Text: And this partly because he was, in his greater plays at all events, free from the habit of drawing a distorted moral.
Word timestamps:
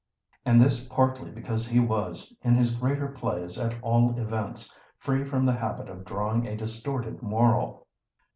And 0.45 0.59
this 0.59 0.87
partly 0.87 1.29
because 1.29 1.67
he 1.67 1.79
was, 1.79 2.35
in 2.41 2.55
his 2.55 2.71
greater 2.75 3.07
plays 3.07 3.59
at 3.59 3.79
all 3.83 4.17
events, 4.17 4.75
free 4.97 5.23
from 5.23 5.45
the 5.45 5.53
habit 5.53 5.89
of 5.89 6.05
drawing 6.05 6.47
a 6.47 6.57
distorted 6.57 7.21
moral. 7.21 7.85